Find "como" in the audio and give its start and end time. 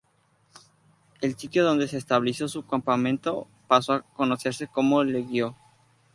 4.67-5.03